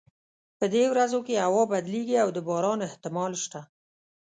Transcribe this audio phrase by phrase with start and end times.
[0.59, 3.61] په دې ورځو کې هوا بدلیږي او د باران احتمال شته